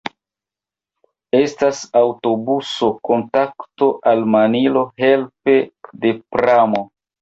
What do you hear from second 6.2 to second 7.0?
pramo.